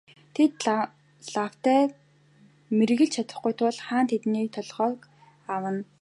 Тэд 0.35 0.51
лавтай 1.35 1.81
мэргэлж 2.77 3.11
чадахгүй 3.15 3.53
тул 3.59 3.77
хаан 3.87 4.05
тэдний 4.11 4.47
толгойг 4.55 4.99
авна. 5.53 5.71